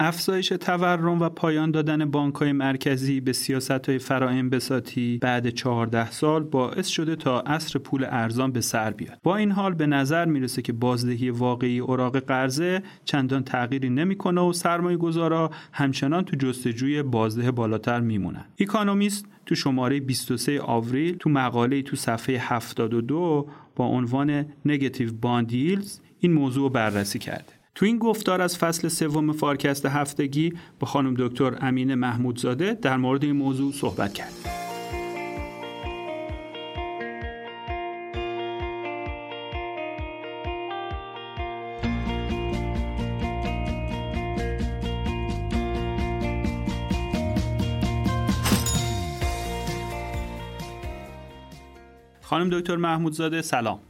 افزایش 0.00 0.48
تورم 0.48 1.22
و 1.22 1.28
پایان 1.28 1.70
دادن 1.70 2.10
بانک 2.10 2.34
های 2.34 2.52
مرکزی 2.52 3.20
به 3.20 3.32
سیاست 3.32 3.88
های 3.88 3.98
فراانبساطی 3.98 5.18
بعد 5.18 5.50
14 5.50 6.10
سال 6.10 6.42
باعث 6.42 6.86
شده 6.86 7.16
تا 7.16 7.40
عصر 7.40 7.78
پول 7.78 8.06
ارزان 8.08 8.52
به 8.52 8.60
سر 8.60 8.90
بیاد. 8.90 9.18
با 9.22 9.36
این 9.36 9.50
حال 9.50 9.74
به 9.74 9.86
نظر 9.86 10.24
می‌رسه 10.24 10.62
که 10.62 10.72
بازدهی 10.72 11.30
واقعی 11.30 11.78
اوراق 11.78 12.18
قرضه 12.18 12.82
چندان 13.04 13.44
تغییری 13.44 13.90
نمی‌کنه 13.90 14.40
و 14.40 14.52
سرمایه 14.52 14.96
گذارا 14.96 15.50
همچنان 15.72 16.24
تو 16.24 16.36
جستجوی 16.36 17.02
بازده 17.02 17.50
بالاتر 17.50 18.00
میمونن. 18.00 18.44
اکانومیست 18.58 19.26
تو 19.46 19.54
شماره 19.54 20.00
23 20.00 20.60
آوریل 20.60 21.16
تو 21.16 21.30
مقاله 21.30 21.82
تو 21.82 21.96
صفحه 21.96 22.36
72 22.38 23.48
با 23.76 23.84
عنوان 23.84 24.46
negative 24.64 25.12
bond 25.12 25.47
yields 25.47 26.00
این 26.20 26.32
موضوع 26.32 26.72
بررسی 26.72 27.18
کرده. 27.18 27.63
تو 27.74 27.86
این 27.86 27.98
گفتار 27.98 28.42
از 28.42 28.58
فصل 28.58 28.88
سوم 28.88 29.32
فارکست 29.32 29.86
هفتگی 29.86 30.52
با 30.80 30.86
خانم 30.86 31.14
دکتر 31.18 31.58
امین 31.60 31.94
محمودزاده 31.94 32.74
در 32.74 32.96
مورد 32.96 33.24
این 33.24 33.36
موضوع 33.36 33.72
صحبت 33.72 34.14
کرد. 34.14 34.32
خانم 52.22 52.50
دکتر 52.50 52.76
محمودزاده 52.76 53.42
سلام 53.42 53.80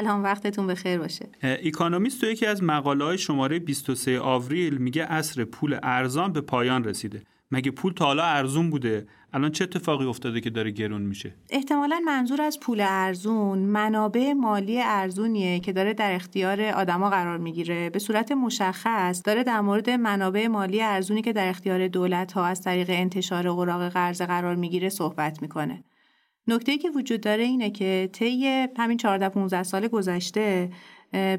سلام 0.00 0.24
وقتتون 0.24 0.66
بخیر 0.66 0.98
باشه. 0.98 1.28
اکانومیست 1.42 2.20
تو 2.20 2.26
یکی 2.26 2.46
از 2.46 2.62
مقاله 2.62 3.04
های 3.04 3.18
شماره 3.18 3.58
23 3.58 4.20
آوریل 4.20 4.78
میگه 4.78 5.04
اصر 5.04 5.44
پول 5.44 5.78
ارزان 5.82 6.32
به 6.32 6.40
پایان 6.40 6.84
رسیده. 6.84 7.22
مگه 7.50 7.70
پول 7.70 7.92
تا 7.92 8.04
حالا 8.04 8.24
ارزون 8.24 8.70
بوده؟ 8.70 9.06
الان 9.32 9.50
چه 9.50 9.64
اتفاقی 9.64 10.06
افتاده 10.06 10.40
که 10.40 10.50
داره 10.50 10.70
گرون 10.70 11.02
میشه؟ 11.02 11.34
احتمالا 11.50 12.00
منظور 12.06 12.42
از 12.42 12.60
پول 12.60 12.80
ارزون 12.80 13.58
منابع 13.58 14.32
مالی 14.32 14.80
ارزونیه 14.82 15.60
که 15.60 15.72
داره 15.72 15.94
در 15.94 16.14
اختیار 16.14 16.60
آدما 16.62 17.10
قرار 17.10 17.38
می‌گیره. 17.38 17.90
به 17.90 17.98
صورت 17.98 18.32
مشخص 18.32 19.22
داره 19.24 19.44
در 19.44 19.60
مورد 19.60 19.90
منابع 19.90 20.46
مالی 20.46 20.82
ارزونی 20.82 21.22
که 21.22 21.32
در 21.32 21.48
اختیار 21.48 21.88
دولت 21.88 22.32
ها 22.32 22.44
از 22.46 22.62
طریق 22.62 22.86
انتشار 22.90 23.48
اوراق 23.48 23.88
قرض 23.88 24.22
قرار 24.22 24.54
می‌گیره 24.54 24.88
صحبت 24.88 25.42
می‌کنه. 25.42 25.84
نکته 26.48 26.78
که 26.78 26.90
وجود 26.90 27.20
داره 27.20 27.42
اینه 27.44 27.70
که 27.70 28.08
طی 28.12 28.66
همین 28.76 28.96
14 28.96 29.28
15 29.28 29.62
سال 29.62 29.88
گذشته 29.88 30.70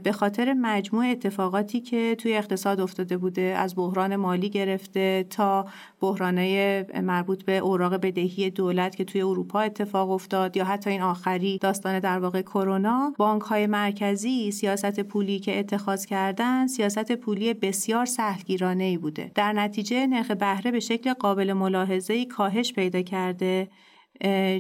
به 0.04 0.12
خاطر 0.12 0.54
مجموع 0.54 1.06
اتفاقاتی 1.06 1.82
که 1.82 2.16
توی 2.16 2.38
اقتصاد 2.38 2.80
افتاده 2.80 3.18
بوده 3.18 3.42
از 3.42 3.76
بحران 3.76 4.16
مالی 4.16 4.50
گرفته 4.50 5.26
تا 5.30 5.68
بحرانه 6.02 6.86
مربوط 7.04 7.44
به 7.44 7.58
اوراق 7.58 7.94
بدهی 7.94 8.50
دولت 8.50 8.96
که 8.96 9.04
توی 9.06 9.22
اروپا 9.22 9.60
اتفاق 9.60 10.12
افتاد 10.12 10.58
یا 10.58 10.66
حتی 10.66 10.90
این 10.90 11.02
آخری 11.02 11.58
داستان 11.58 12.00
در 12.00 12.20
واقع 12.20 12.42
کرونا 12.42 13.14
بانک 13.18 13.42
های 13.42 13.68
مرکزی 13.68 14.52
سیاست 14.52 15.00
پولی 15.00 15.40
که 15.40 15.60
اتخاذ 15.60 16.06
کردن 16.06 16.68
سیاست 16.68 17.12
پولی 17.12 17.54
بسیار 17.54 18.06
سهلگیرانه 18.06 18.84
ای 18.84 18.98
بوده. 18.98 19.32
در 19.36 19.54
نتیجه 19.54 20.08
نرخ 20.08 20.32
بهره 20.32 20.72
به 20.72 20.80
شکل 20.80 21.14
قابل 21.14 21.54
ملاحظه 21.54 22.26
کاهش 22.26 22.74
پیدا 22.74 23.02
کرده 23.02 23.68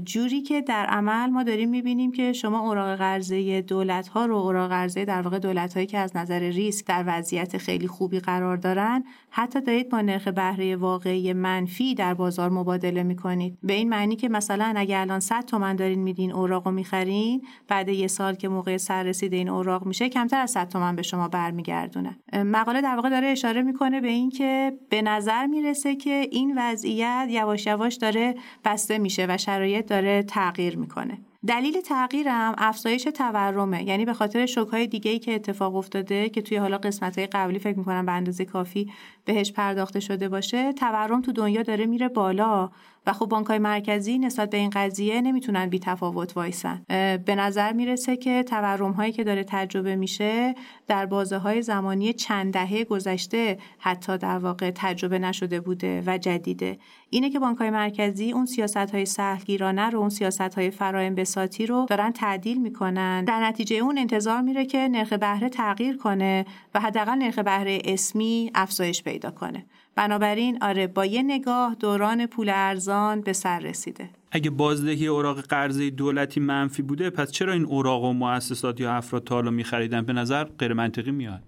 جوری 0.06 0.42
که 0.42 0.62
در 0.62 0.86
عمل 0.86 1.30
ما 1.30 1.44
داریم 1.44 1.70
می‌بینیم 1.70 2.12
که 2.12 2.34
شما 2.34 2.60
اوراق 2.60 2.98
قرضه 2.98 3.62
دولت 3.62 4.08
ها 4.08 4.26
رو 4.26 4.36
اوراق 4.36 4.70
قرضه 4.70 5.06
در 5.06 5.22
واقع 5.22 5.40
دولت 5.40 5.74
هایی 5.74 5.86
که 5.86 5.98
از 5.98 6.16
نظر 6.16 6.40
ریسک 6.40 6.86
در 6.86 7.04
وضعیت 7.08 7.58
خیلی 7.58 7.88
خوبی 7.88 8.20
قرار 8.20 8.58
دارن 8.58 9.04
حتی 9.30 9.62
دارید 9.62 9.90
با 9.90 10.02
نرخ 10.02 10.28
بهره 10.28 10.76
واقعی 10.76 11.34
منفی 11.34 11.96
در 11.96 12.14
بازار 12.14 12.50
مبادله 12.50 13.04
می‌کنید. 13.04 13.58
به 13.64 13.74
این 13.74 13.90
معنی 13.90 14.16
که 14.16 14.30
مثلا 14.30 14.74
اگر 14.78 15.00
الان 15.00 15.20
100 15.20 15.46
تومن 15.46 15.76
دارین 15.76 16.00
میدین 16.00 16.32
اوراق 16.32 16.68
رو 16.68 16.74
می‌خرین 16.74 17.42
بعد 17.68 17.90
یه 17.90 18.08
سال 18.08 18.36
که 18.36 18.48
موقع 18.48 18.78
سررسید 18.78 19.34
این 19.34 19.50
اوراق 19.50 19.86
میشه 19.86 20.10
کمتر 20.10 20.42
از 20.42 20.52
100 20.52 20.70
تومن 20.70 20.96
به 20.96 21.02
شما 21.02 21.28
برمیگردونه. 21.28 22.18
مقاله 22.34 22.82
در 22.82 22.96
واقع 22.96 23.10
داره 23.10 23.28
اشاره 23.28 23.62
می‌کنه 23.62 24.02
به 24.02 24.08
اینکه 24.08 24.74
به 24.90 25.02
نظر 25.02 25.46
می‌رسه 25.46 25.96
که 25.96 26.28
این 26.32 26.54
وضعیت 26.58 27.28
یواش 27.30 27.66
یواش 27.66 27.96
داره 27.96 28.36
بسته 28.66 28.98
میشه 28.98 29.26
و 29.30 29.38
شرایط 29.46 29.86
داره 29.86 30.24
تغییر 30.24 30.78
می‌کنه. 30.78 31.18
دلیل 31.48 31.82
تغییرم 31.82 32.56
افزایش 32.58 33.04
تورمه. 33.04 33.84
یعنی 33.84 34.06
به 34.06 34.14
خاطر 34.14 34.46
شوک‌های 34.46 34.88
دیگه 34.88 35.12
ای 35.12 35.20
که 35.20 35.36
اتفاق 35.36 35.76
افتاده 35.76 36.30
که 36.30 36.42
توی 36.42 36.58
حالا 36.58 36.78
قسمت‌های 36.78 37.28
قبلی 37.28 37.60
فکر 37.60 37.78
می‌کنم 37.78 38.06
به 38.06 38.12
اندازه 38.12 38.46
کافی 38.46 38.92
بهش 39.26 39.52
پرداخته 39.52 40.00
شده 40.00 40.30
باشه 40.30 40.74
تورم 40.74 41.22
تو 41.22 41.32
دنیا 41.32 41.64
داره 41.64 41.86
میره 41.86 42.08
بالا. 42.08 42.70
و 43.08 43.14
خب 43.14 43.26
بانکهای 43.26 43.60
مرکزی 43.60 44.20
نسبت 44.20 44.50
به 44.50 44.58
این 44.58 44.70
قضیه 44.70 45.22
نمی‌تونن 45.22 45.66
بی 45.66 45.80
تفاوت 45.80 46.38
وایسن. 46.38 46.84
به 47.26 47.36
نظر 47.38 47.74
می‌رسه 47.74 48.18
که 48.18 48.44
تورم 48.44 48.92
هایی 48.92 49.12
که 49.12 49.24
داره 49.24 49.44
تجربه 49.48 49.96
میشه 49.96 50.56
در 50.88 51.06
بازه 51.06 51.38
های 51.38 51.62
زمانی 51.62 52.14
چند 52.14 52.54
دهه 52.54 52.84
گذشته 52.84 53.58
حتی 53.78 54.18
در 54.18 54.38
واقع 54.38 54.72
تجربه 54.76 55.20
نشده 55.20 55.60
بوده 55.60 56.04
و 56.06 56.18
جدیده. 56.18 56.78
اینه 57.10 57.30
که 57.30 57.40
بانکهای 57.40 57.70
مرکزی 57.70 58.32
اون 58.32 58.46
سیاست 58.46 58.78
های 58.78 59.06
سهلگیرانه 59.06 59.90
رو 59.90 60.00
اون 60.00 60.10
سیاست 60.10 60.56
های 60.56 60.72
بساطی 61.10 61.66
رو 61.66 61.86
دارن 61.90 62.12
تعدیل 62.12 62.62
می‌کنن. 62.62 63.26
در 63.26 63.46
نتیجه 63.46 63.76
اون 63.76 63.98
انتظار 63.98 64.42
میره 64.42 64.66
که 64.66 64.88
نرخ 64.88 65.14
بهره 65.14 65.50
تغییر 65.50 65.98
کنه 65.98 66.46
و 66.74 66.80
حداقل 66.80 67.16
نرخ 67.16 67.40
بهره 67.40 67.82
اسمی 67.86 68.52
افزایش 68.56 69.04
پیدا 69.04 69.32
کنه. 69.32 69.66
بنابراین 69.96 70.58
آره 70.62 70.88
با 70.88 71.06
یه 71.06 71.24
نگاه 71.24 71.76
دوران 71.76 72.26
پول 72.26 72.52
ارزان 72.54 73.22
به 73.22 73.34
سر 73.34 73.60
رسیده. 73.60 74.10
اگه 74.32 74.50
بازدهی 74.50 75.08
اوراق 75.08 75.42
قرضه 75.42 75.90
دولتی 75.90 76.40
منفی 76.40 76.82
بوده 76.82 77.10
پس 77.10 77.32
چرا 77.32 77.54
این 77.54 77.66
اوراق 77.66 78.04
و 78.04 78.14
مؤسسات 78.14 78.80
یا 78.80 78.94
افراد 78.94 79.24
تا 79.24 79.36
حالا 79.36 79.52
میخریدن؟ 79.52 80.02
به 80.02 80.14
نظر 80.14 80.44
غیر 80.44 80.74
منطقی 80.74 81.12
میاد. 81.12 81.44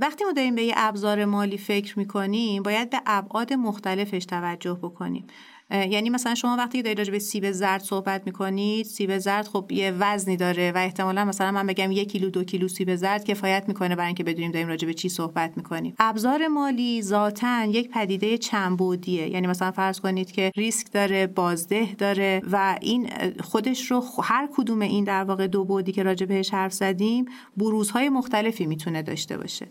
وقتی 0.00 0.24
ما 0.24 0.32
داریم 0.32 0.54
به 0.54 0.62
یه 0.62 0.74
ابزار 0.76 1.24
مالی 1.24 1.58
فکر 1.58 1.98
می‌کنیم 1.98 2.62
باید 2.62 2.90
به 2.90 2.98
ابعاد 3.06 3.52
مختلفش 3.52 4.24
توجه 4.24 4.74
بکنیم. 4.74 5.26
یعنی 5.72 6.10
مثلا 6.10 6.34
شما 6.34 6.56
وقتی 6.56 6.82
دارید 6.82 6.98
راجع 6.98 7.12
به 7.12 7.18
سیب 7.18 7.50
زرد 7.50 7.82
صحبت 7.82 8.22
می‌کنید 8.26 8.86
سیب 8.86 9.18
زرد 9.18 9.48
خب 9.48 9.72
یه 9.72 9.94
وزنی 9.98 10.36
داره 10.36 10.72
و 10.72 10.78
احتمالا 10.78 11.24
مثلا 11.24 11.50
من 11.50 11.66
بگم 11.66 11.92
یک 11.92 12.12
کیلو 12.12 12.30
دو 12.30 12.44
کیلو 12.44 12.68
سیب 12.68 12.96
زرد 12.96 13.24
کفایت 13.24 13.64
می‌کنه 13.68 13.96
برای 13.96 14.06
اینکه 14.06 14.24
بدونیم 14.24 14.50
داریم 14.50 14.68
راجع 14.68 14.86
به 14.86 14.94
چی 14.94 15.08
صحبت 15.08 15.52
می‌کنیم. 15.56 15.94
ابزار 15.98 16.48
مالی 16.48 17.02
ذاتا 17.02 17.64
یک 17.64 17.90
پدیده 17.90 18.38
چنبودیه 18.38 19.28
یعنی 19.28 19.46
مثلا 19.46 19.70
فرض 19.70 20.00
کنید 20.00 20.32
که 20.32 20.52
ریسک 20.56 20.92
داره 20.92 21.26
بازده 21.26 21.88
داره 21.98 22.42
و 22.52 22.78
این 22.80 23.10
خودش 23.40 23.90
رو 23.90 24.04
هر 24.22 24.48
کدوم 24.56 24.80
این 24.80 25.04
در 25.04 25.24
واقع 25.24 25.46
دو 25.46 25.64
بودی 25.64 25.92
که 25.92 26.02
راجع 26.02 26.26
بهش 26.26 26.54
حرف 26.54 26.72
زدیم 26.72 27.24
بروزهای 27.56 28.08
مختلفی 28.08 28.66
می‌تونه 28.66 29.02
داشته 29.02 29.36
باشه. 29.38 29.66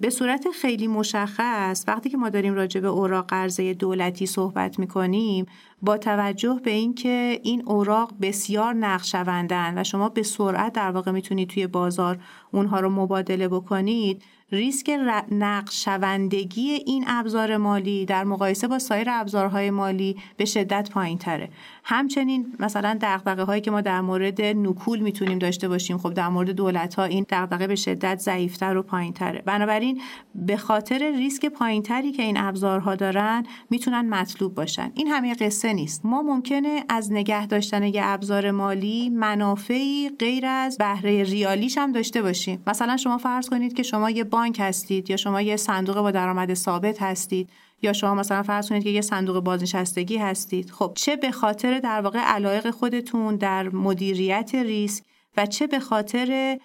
به 0.00 0.10
صورت 0.10 0.46
خیلی 0.50 0.86
مشخص 0.86 1.84
وقتی 1.88 2.10
که 2.10 2.16
ما 2.16 2.28
داریم 2.28 2.54
راجع 2.54 2.80
به 2.80 2.88
اوراق 2.88 3.26
قرضه 3.26 3.74
دولتی 3.74 4.26
صحبت 4.26 4.78
می‌کنیم 4.78 5.46
با 5.82 5.98
توجه 5.98 6.60
به 6.64 6.70
اینکه 6.70 7.40
این 7.42 7.62
اوراق 7.66 8.12
بسیار 8.22 8.74
نقشوندن 8.74 9.78
و 9.78 9.84
شما 9.84 10.08
به 10.08 10.22
سرعت 10.22 10.72
در 10.72 10.90
واقع 10.90 11.10
می‌تونید 11.10 11.48
توی 11.48 11.66
بازار 11.66 12.18
اونها 12.52 12.80
رو 12.80 12.90
مبادله 12.90 13.48
بکنید 13.48 14.22
ریسک 14.54 14.90
نقشوندگی 15.30 16.70
این 16.70 17.04
ابزار 17.06 17.56
مالی 17.56 18.06
در 18.06 18.24
مقایسه 18.24 18.68
با 18.68 18.78
سایر 18.78 19.06
ابزارهای 19.10 19.70
مالی 19.70 20.16
به 20.36 20.44
شدت 20.44 20.90
پایین 20.90 21.18
تره 21.18 21.48
همچنین 21.84 22.56
مثلا 22.58 22.98
دغدغه 23.00 23.42
هایی 23.42 23.60
که 23.60 23.70
ما 23.70 23.80
در 23.80 24.00
مورد 24.00 24.42
نکول 24.42 24.98
می‌تونیم 24.98 25.38
داشته 25.38 25.68
باشیم 25.68 25.98
خب 25.98 26.14
در 26.14 26.28
مورد 26.28 26.50
دولت 26.50 26.94
ها 26.94 27.04
این 27.04 27.26
دغدغه 27.28 27.66
به 27.66 27.76
شدت 27.76 28.18
ضعیفتر 28.18 28.76
و 28.76 28.82
پایین 28.82 29.12
تره 29.12 29.42
بنابراین 29.46 30.00
به 30.34 30.56
خاطر 30.56 31.12
ریسک 31.16 31.46
پایین 31.46 31.82
تری 31.82 32.12
که 32.12 32.22
این 32.22 32.36
ابزارها 32.36 32.94
دارن 32.94 33.46
می‌تونن 33.70 34.08
مطلوب 34.08 34.54
باشن. 34.54 34.92
این 34.94 35.06
همه 35.06 35.34
قصه 35.34 35.72
نیست. 35.72 36.06
ما 36.06 36.22
ممکنه 36.22 36.84
از 36.88 37.12
نگه 37.12 37.46
داشتن 37.46 37.82
یه 37.82 38.00
ابزار 38.04 38.50
مالی 38.50 39.10
منافعی 39.10 40.08
غیر 40.18 40.46
از 40.46 40.78
بهره 40.78 41.22
ریالیش 41.22 41.78
هم 41.78 41.92
داشته 41.92 42.22
باشیم. 42.22 42.62
مثلا 42.66 42.96
شما 42.96 43.18
فرض 43.18 43.48
کنید 43.48 43.72
که 43.72 43.82
شما 43.82 44.10
یه 44.10 44.24
بانک 44.24 44.43
هستید 44.58 45.10
یا 45.10 45.16
شما 45.16 45.40
یه 45.40 45.56
صندوق 45.56 45.96
با 45.96 46.10
درآمد 46.10 46.54
ثابت 46.54 47.02
هستید 47.02 47.50
یا 47.82 47.92
شما 47.92 48.14
مثلا 48.14 48.42
فرض 48.42 48.68
کنید 48.68 48.82
که 48.82 48.90
یه 48.90 49.00
صندوق 49.00 49.44
بازنشستگی 49.44 50.16
هستید؟ 50.16 50.70
خب 50.70 50.92
چه 50.94 51.16
به 51.16 51.30
خاطر 51.30 51.78
در 51.78 52.00
واقع 52.00 52.18
علایق 52.18 52.70
خودتون 52.70 53.36
در 53.36 53.68
مدیریت 53.68 54.54
ریسک 54.54 55.04
و 55.36 55.46
چه 55.46 55.66
به 55.66 55.80
خاطر 55.80 56.58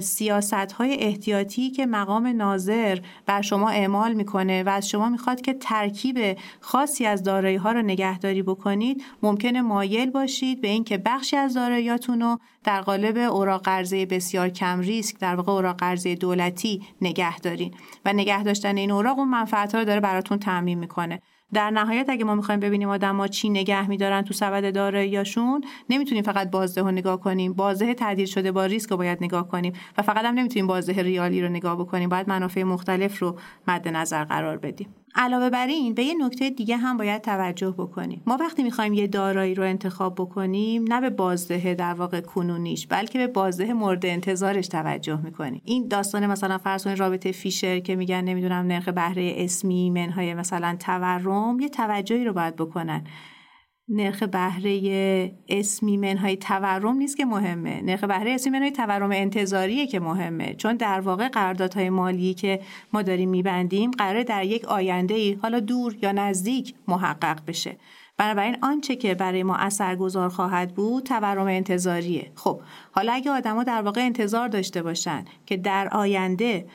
سیاست 0.00 0.72
های 0.72 0.94
احتیاطی 0.94 1.70
که 1.70 1.86
مقام 1.86 2.26
ناظر 2.26 2.98
بر 3.26 3.42
شما 3.42 3.68
اعمال 3.70 4.14
می‌کنه 4.14 4.62
و 4.62 4.68
از 4.68 4.88
شما 4.88 5.08
می‌خواد 5.08 5.40
که 5.40 5.54
ترکیب 5.54 6.38
خاصی 6.60 7.06
از 7.06 7.22
دارایی 7.22 7.56
ها 7.56 7.72
رو 7.72 7.82
نگهداری 7.82 8.42
بکنید 8.42 9.04
ممکنه 9.22 9.62
مایل 9.62 10.10
باشید 10.10 10.60
به 10.60 10.68
اینکه 10.68 10.98
بخشی 10.98 11.36
از 11.36 11.54
داراییاتون 11.54 12.20
رو 12.20 12.38
در 12.64 12.80
قالب 12.80 13.16
اوراق 13.16 13.62
قرضه 13.62 14.06
بسیار 14.06 14.48
کم 14.48 14.80
ریسک 14.80 15.18
در 15.18 15.34
واقع 15.34 15.52
اوراق 15.52 15.76
قرضه 15.76 16.14
دولتی 16.14 16.82
نگه 17.00 17.38
دارین 17.38 17.74
و 18.04 18.12
نگه 18.12 18.42
داشتن 18.42 18.76
این 18.76 18.90
اوراق 18.90 19.18
اون 19.18 19.28
منفعت 19.28 19.74
رو 19.74 19.84
داره 19.84 20.00
براتون 20.00 20.38
تعمین 20.38 20.78
می‌کنه. 20.78 21.20
در 21.54 21.70
نهایت 21.70 22.06
اگه 22.08 22.24
ما 22.24 22.34
می‌خوایم 22.34 22.60
ببینیم 22.60 22.88
آدما 22.88 23.28
چی 23.28 23.50
نگه 23.50 23.88
میدارن 23.88 24.22
تو 24.22 24.34
سبد 24.34 24.74
داراییاشون 24.74 25.64
نمی‌تونیم 25.90 26.22
فقط 26.22 26.50
بازده 26.50 26.82
رو 26.82 26.90
نگاه 26.90 27.20
کنیم. 27.20 27.52
بازده 27.52 27.94
تعدیل 27.94 28.26
شده 28.26 28.52
با 28.52 28.64
ریسک 28.64 28.90
رو 28.90 28.96
باید 28.96 29.18
نگاه 29.24 29.48
کنیم 29.48 29.72
و 29.98 30.02
فقط 30.02 30.24
هم 30.24 30.34
نمی‌تونیم 30.34 30.66
بازده 30.66 31.02
ریالی 31.02 31.42
رو 31.42 31.48
نگاه 31.48 31.76
بکنیم. 31.76 32.08
باید 32.08 32.28
منافع 32.28 32.62
مختلف 32.62 33.18
رو 33.22 33.38
مد 33.68 33.88
نظر 33.88 34.24
قرار 34.24 34.56
بدیم. 34.56 35.03
علاوه 35.14 35.50
بر 35.50 35.66
این 35.66 35.94
به 35.94 36.04
یه 36.04 36.14
نکته 36.14 36.50
دیگه 36.50 36.76
هم 36.76 36.96
باید 36.96 37.22
توجه 37.22 37.70
بکنیم. 37.70 38.22
ما 38.26 38.36
وقتی 38.40 38.62
می‌خوایم 38.62 38.94
یه 38.94 39.06
دارایی 39.06 39.54
رو 39.54 39.64
انتخاب 39.64 40.14
بکنیم 40.14 40.84
نه 40.88 41.00
به 41.00 41.10
بازده 41.10 41.74
در 41.74 41.94
واقع 41.94 42.20
کنونیش 42.20 42.86
بلکه 42.86 43.18
به 43.18 43.26
بازده 43.26 43.72
مورد 43.72 44.06
انتظارش 44.06 44.68
توجه 44.68 45.20
می‌کنیم. 45.20 45.62
این 45.64 45.88
داستان 45.88 46.26
مثلا 46.26 46.58
فرض 46.58 46.86
رابطه 46.86 47.32
فیشر 47.32 47.80
که 47.80 47.96
میگن 47.96 48.20
نمی‌دونم 48.20 48.66
نرخ 48.66 48.88
بهره 48.88 49.34
اسمی 49.36 49.90
منهای 49.90 50.34
مثلا 50.34 50.76
تورم 50.80 51.60
یه 51.60 51.68
توجهی 51.68 52.24
رو 52.24 52.32
باید 52.32 52.56
بکنن. 52.56 53.04
نرخ 53.88 54.22
بهره 54.22 55.32
اسمی 55.48 55.96
منهای 55.96 56.36
تورم 56.36 56.96
نیست 56.96 57.16
که 57.16 57.24
مهمه. 57.24 57.82
نرخ 57.82 58.04
بهره 58.04 58.30
اسمی 58.30 58.52
منهای 58.52 58.70
تورم 58.70 59.10
انتظاریه 59.12 59.86
که 59.86 60.00
مهمه. 60.00 60.54
چون 60.54 60.76
در 60.76 61.00
واقع 61.00 61.28
قراردادهای 61.28 61.90
مالی 61.90 62.34
که 62.34 62.60
ما 62.92 63.02
داریم 63.02 63.30
میبندیم 63.30 63.90
قراره 63.90 64.24
در 64.24 64.44
یک 64.44 64.64
آینده 64.64 65.14
ای 65.14 65.32
حالا 65.32 65.60
دور 65.60 65.96
یا 66.02 66.12
نزدیک 66.12 66.74
محقق 66.88 67.38
بشه. 67.46 67.76
بنابراین 68.16 68.56
آنچه 68.62 68.96
که 68.96 69.14
برای 69.14 69.42
ما 69.42 69.56
اثرگذار 69.56 70.28
خواهد 70.28 70.74
بود 70.74 71.04
تورم 71.04 71.46
انتظاریه. 71.46 72.32
خب 72.34 72.60
حالا 72.92 73.12
اگه 73.12 73.30
آدما 73.30 73.64
در 73.64 73.82
واقع 73.82 74.00
انتظار 74.00 74.48
داشته 74.48 74.82
باشن 74.82 75.24
که 75.46 75.56
در 75.56 75.88
آینده 75.88 76.66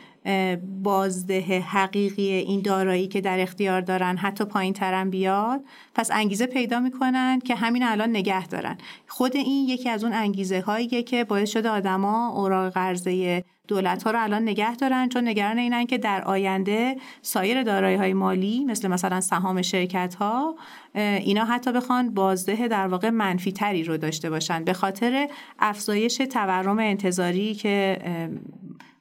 بازده 0.83 1.59
حقیقی 1.59 2.31
این 2.31 2.61
دارایی 2.61 3.07
که 3.07 3.21
در 3.21 3.39
اختیار 3.39 3.81
دارن 3.81 4.17
حتی 4.17 4.45
پایین 4.45 4.73
ترم 4.73 5.09
بیاد. 5.09 5.61
پس 5.95 6.11
انگیزه 6.11 6.45
پیدا 6.45 6.79
می‌کنن 6.79 7.39
که 7.39 7.55
همین 7.55 7.83
الان 7.83 8.09
نگه 8.09 8.47
دارن. 8.47 8.77
خود 9.07 9.35
این 9.35 9.67
یکی 9.69 9.89
از 9.89 10.03
اون 10.03 10.13
انگیزه 10.13 10.61
هاییه 10.61 11.03
که 11.03 11.23
باعث 11.23 11.49
شده 11.49 11.69
آدما 11.69 12.29
اوراق 12.29 12.73
قرضه 12.73 13.43
دولت 13.67 14.03
ها 14.03 14.11
رو 14.11 14.23
الان 14.23 14.41
نگه 14.41 14.75
دارن 14.75 15.09
چون 15.09 15.27
نگران 15.27 15.57
اینن 15.57 15.85
که 15.85 15.97
در 15.97 16.21
آینده 16.21 16.95
سایر 17.21 17.63
دارایی 17.63 17.97
های 17.97 18.13
مالی 18.13 18.65
مثل 18.65 18.87
مثلا 18.87 19.21
سهام 19.21 19.61
شرکت 19.61 20.15
ها 20.15 20.55
اینا 20.95 21.45
حتی 21.45 21.71
بخوان 21.71 22.13
بازده 22.13 22.67
در 22.67 22.87
واقع 22.87 23.09
منفی 23.09 23.51
تری 23.51 23.83
رو 23.83 23.97
داشته 23.97 24.29
باشن. 24.29 24.63
به 24.63 24.73
خاطر 24.73 25.27
افزایش 25.59 26.17
تورم 26.17 26.79
انتظاری 26.79 27.55
که 27.55 27.97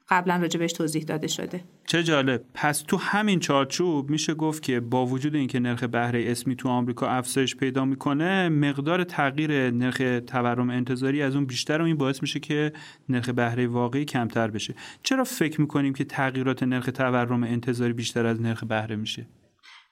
قبلا 0.09 0.37
راجبش 0.37 0.73
توضیح 0.73 1.03
داده 1.03 1.27
شده. 1.27 1.61
چه 1.87 2.03
جالب. 2.03 2.45
پس 2.55 2.83
تو 2.83 2.97
همین 2.97 3.41
چارچوب 3.41 4.11
میشه 4.11 4.35
گفت 4.35 4.63
که 4.63 4.81
با 4.81 5.07
وجود 5.07 5.35
اینکه 5.35 5.61
نرخ 5.61 5.85
بهره 5.85 6.25
اسمی 6.27 6.57
تو 6.57 6.69
آمریکا 6.69 7.09
افزایش 7.09 7.57
پیدا 7.57 7.85
می‌کنه 7.85 8.49
مقدار 8.49 9.05
تغییر 9.05 9.71
نرخ 9.71 10.03
تورم 10.27 10.71
انتظاری 10.71 11.23
از 11.23 11.35
اون 11.35 11.47
بیشتر 11.47 11.83
و 11.83 11.85
این 11.85 11.97
باعث 11.97 12.23
میشه 12.23 12.41
که 12.41 12.73
نرخ 13.09 13.29
بهره 13.29 13.67
واقعی 13.67 14.05
کمتر 14.05 14.51
بشه. 14.51 14.75
چرا 15.03 15.25
فکر 15.25 15.61
می‌کنیم 15.61 15.95
که 15.95 16.05
تغییرات 16.05 16.63
نرخ 16.63 16.87
تورم 16.87 17.43
انتظاری 17.43 17.93
بیشتر 17.93 18.27
از 18.27 18.41
نرخ 18.41 18.65
بهره 18.65 18.97
میشه؟ 18.97 19.27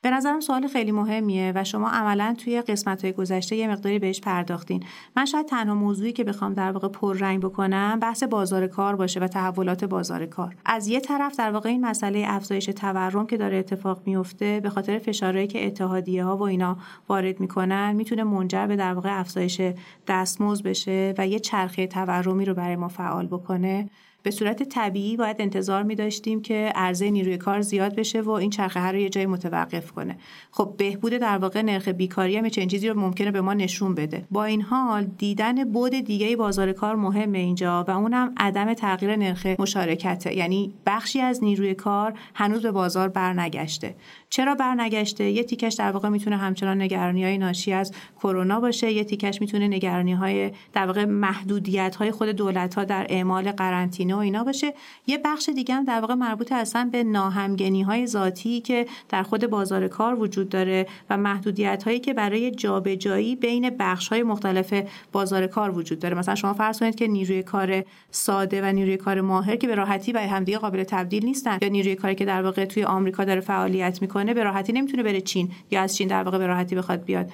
به 0.03 0.11
نظرم 0.11 0.41
سوال 0.41 0.67
خیلی 0.67 0.93
مهمیه 0.93 1.53
و 1.55 1.65
شما 1.65 1.89
عملا 1.89 2.35
توی 2.39 2.63
قسمت 2.63 3.05
های 3.05 3.13
گذشته 3.13 3.57
یه 3.57 3.69
مقداری 3.69 3.99
بهش 3.99 4.21
پرداختین. 4.21 4.85
من 5.17 5.25
شاید 5.25 5.47
تنها 5.47 5.75
موضوعی 5.75 6.13
که 6.13 6.25
بخوام 6.25 6.55
در 6.55 6.73
واقع 6.73 6.89
پررنگ 6.89 7.41
بکنم 7.41 7.99
بحث 8.01 8.23
بازار 8.23 8.67
کار 8.67 8.97
باشه 8.97 9.21
و 9.21 9.27
تحولات 9.27 9.85
بازار 9.85 10.27
کار. 10.27 10.57
از 10.65 10.89
یه 10.89 11.01
طرف 11.01 11.37
در 11.37 11.51
واقع 11.51 11.69
این 11.69 11.87
مسئله 11.87 12.25
افزایش 12.27 12.65
تورم 12.67 13.27
که 13.27 13.37
داره 13.37 13.57
اتفاق 13.57 14.03
میفته 14.07 14.61
به 14.61 14.71
خاطر 14.71 14.99
فشارهایی 14.99 15.47
که 15.47 15.67
اتحادیه 15.67 16.25
ها 16.25 16.37
و 16.37 16.43
اینا 16.43 16.77
وارد 17.09 17.41
می‌کنن 17.41 17.93
می‌تونه 17.93 18.25
منجر 18.25 18.67
به 18.67 18.77
در 18.77 18.95
واقع 18.95 19.21
افزایش 19.21 19.61
دستمزد 20.07 20.65
بشه 20.65 21.15
و 21.19 21.27
یه 21.27 21.39
چرخه 21.39 21.87
تورمی 21.87 22.45
رو 22.45 22.55
برای 22.55 22.77
ما 22.77 22.89
فعال 22.89 23.27
بکنه. 23.27 23.91
به 24.27 24.33
صورت 24.33 24.63
طبیعی 24.63 25.17
باید 25.17 25.37
انتظار 25.39 25.83
می 25.83 25.95
داشتیم 25.95 26.43
که 26.43 26.73
عرضه 26.75 27.11
نیروی 27.11 27.37
کار 27.37 27.61
زیاد 27.61 27.95
بشه 27.95 28.21
و 28.21 28.31
این 28.31 28.51
چرخه 28.51 28.81
رو 28.81 28.99
یه 28.99 29.09
جای 29.09 29.27
متوقف 29.27 29.93
کنه. 29.93 30.17
خب 30.51 30.75
بهبود 30.79 31.13
در 31.13 31.39
واقع 31.39 31.63
نرخ 31.63 31.89
بیکاری 31.89 32.37
هم 32.37 32.49
چنین 32.49 32.69
چیزی 32.69 32.89
رو 32.89 33.01
ممکنه 33.01 33.31
به 33.31 33.41
ما 33.41 33.55
نشون 33.55 33.95
بده. 33.95 34.25
با 34.31 34.45
این 34.45 34.63
حال 34.63 35.05
دیدن 35.05 35.65
بود 35.65 35.91
دیگه 35.91 36.37
بازار 36.37 36.73
کار 36.73 36.97
مهمه 36.97 37.39
اینجا 37.39 37.85
و 37.89 37.91
اونم 37.91 38.35
عدم 38.37 38.75
تغییر 38.75 39.17
نرخ 39.17 39.47
مشارکت. 39.59 40.27
یعنی 40.27 40.75
بخشی 40.87 41.21
از 41.21 41.45
نیروی 41.45 41.75
کار 41.75 42.15
هنوز 42.35 42.63
به 42.63 42.71
بازار 42.71 43.09
برنگشته. 43.09 43.95
چرا 44.31 44.55
برنگشته؟ 44.55 45.31
یه 45.31 45.45
تیکش 45.45 45.75
در 45.75 45.91
واقع 45.91 46.09
می‌تونه 46.09 46.37
همچنان 46.37 46.83
نگرانی 46.83 47.25
های 47.25 47.39
ناشی 47.39 47.73
از 47.73 47.93
کرونا 48.17 48.61
باشه. 48.61 48.93
یه 48.93 49.05
تیکش 49.05 49.41
می‌تونه 49.41 49.69
نگرانی 49.69 50.13
های 50.13 50.51
در 50.73 50.87
واقع 50.87 51.05
محدودیت 51.05 51.97
های 51.97 52.11
خود 52.11 52.29
دولت 52.29 52.75
ها 52.75 52.85
در 52.85 53.07
اعمال 53.09 53.53
قرنطینه 53.53 54.16
و 54.17 54.21
اینا 54.21 54.45
باشه. 54.45 54.75
یه 55.07 55.19
بخش 55.25 55.49
دیگه 55.49 55.75
هم 55.75 55.85
در 55.85 56.01
واقع 56.01 56.15
مربوط 56.15 56.53
اصلا 56.53 56.89
به 56.93 57.05
ناهمگنی 57.05 57.83
های 57.83 58.07
ذاتی 58.07 58.61
که 58.61 58.87
در 59.09 59.23
خود 59.23 59.47
بازار 59.47 59.89
کار 59.89 60.21
وجود 60.21 60.49
داره 60.49 60.87
و 61.11 61.17
محدودیت 61.17 61.83
هایی 61.83 62.01
که 62.01 62.15
برای 62.15 62.51
جابجایی 62.51 63.37
بین 63.37 63.71
بخش 63.79 64.09
های 64.09 64.23
مختلف 64.23 64.75
بازار 65.13 65.47
کار 65.47 65.79
وجود 65.79 65.99
داره. 65.99 66.19
مثلا 66.19 66.35
شما 66.35 66.53
فرض 66.53 66.79
کنید 66.79 66.95
که 66.95 67.07
نیروی 67.07 67.43
کار 67.43 67.85
ساده 68.11 68.63
و 68.63 68.73
نیروی 68.73 68.97
کار 68.97 69.21
ماهر 69.21 69.57
که 69.57 69.67
به 69.67 69.75
راحتی 69.75 70.13
و 70.13 70.19
همدیگه 70.19 70.59
قابل 70.59 70.85
تبدیل 70.85 71.25
نیستن 71.25 71.59
یا 71.63 71.69
نیروی 71.69 71.95
کاری 71.95 72.15
که 72.15 72.25
در 72.25 72.43
واقع 72.43 72.65
توی 72.65 72.85
آمریکا 72.85 73.25
داره 73.25 73.41
فعالیت 73.41 74.03
می‌کنه 74.03 74.35
به 74.35 74.43
راحتی 74.43 74.73
نمی‌تونه 74.73 75.03
بره 75.03 75.21
چین 75.21 75.51
یا 75.71 75.83
از 75.83 75.97
چین 75.97 76.09
در 76.09 76.23
واقع 76.23 76.39
به 76.39 76.47
راحتی 76.47 76.75
بخواد 76.75 77.05
بیاد 77.05 77.31